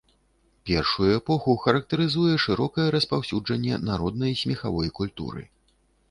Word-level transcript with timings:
Першую 0.67 1.09
эпоху 1.17 1.51
характарызуе 1.65 2.35
шырокае 2.45 2.85
распаўсюджанне 2.95 3.77
народнай 3.89 4.33
смехавой 4.41 4.89
культуры. 5.01 5.45